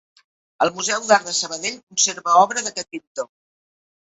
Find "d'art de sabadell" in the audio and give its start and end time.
1.11-1.77